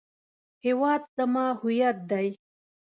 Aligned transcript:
هیواد 0.65 1.01
زما 1.17 1.45
هویت 1.61 1.97
دی 2.09 2.27